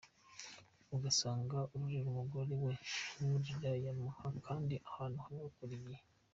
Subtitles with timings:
[0.95, 2.73] Ugasanga arurira umugore we
[3.15, 6.03] nk´uwurira Yamaha kandi ahantu hamwe buri gihe.